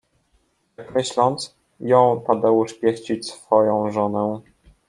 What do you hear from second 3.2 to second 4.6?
swoją żonę.